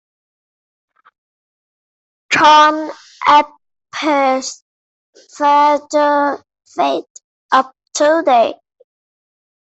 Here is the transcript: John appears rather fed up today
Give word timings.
John 2.33 2.89
appears 3.27 4.63
rather 5.75 6.43
fed 6.65 7.03
up 7.51 7.71
today 7.93 8.55